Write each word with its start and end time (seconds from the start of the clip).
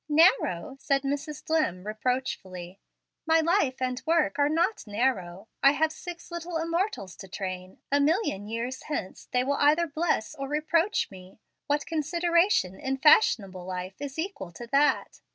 "Narrow!" 0.09 0.77
said 0.79 1.03
Mrs. 1.03 1.43
Dlimm, 1.43 1.85
reproachfully; 1.85 2.79
"my 3.27 3.39
life 3.39 3.79
and 3.79 4.01
work 4.07 4.39
are 4.39 4.49
not 4.49 4.87
narrow. 4.87 5.47
I 5.61 5.73
have 5.73 5.91
six 5.91 6.31
little 6.31 6.57
immortals 6.57 7.15
to 7.17 7.27
train. 7.27 7.77
A 7.91 7.99
million 7.99 8.47
years 8.47 8.81
hence 8.85 9.27
they 9.31 9.43
will 9.43 9.57
either 9.59 9.85
bless 9.85 10.33
or 10.33 10.47
reproach 10.47 11.11
me. 11.11 11.37
What 11.67 11.85
consideration 11.85 12.79
in 12.79 12.97
fashionable 12.97 13.63
life 13.63 14.01
is 14.01 14.17
equal 14.17 14.51
to 14.53 14.65
that? 14.71 15.19